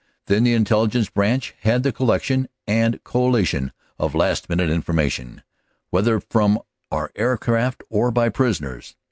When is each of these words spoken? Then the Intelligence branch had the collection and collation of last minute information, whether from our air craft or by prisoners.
Then 0.25 0.45
the 0.45 0.55
Intelligence 0.55 1.11
branch 1.11 1.53
had 1.59 1.83
the 1.83 1.91
collection 1.91 2.47
and 2.65 3.03
collation 3.03 3.71
of 3.99 4.15
last 4.15 4.49
minute 4.49 4.67
information, 4.71 5.43
whether 5.91 6.19
from 6.19 6.57
our 6.91 7.11
air 7.15 7.37
craft 7.37 7.83
or 7.87 8.09
by 8.09 8.29
prisoners. 8.29 8.95